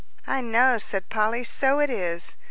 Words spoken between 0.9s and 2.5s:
Polly, "so it is."